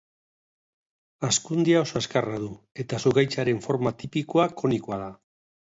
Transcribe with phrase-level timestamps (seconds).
[1.27, 2.49] Hazkundea oso azkarra du
[2.85, 5.15] eta zuhaitzaren forma tipikoa konikoa da.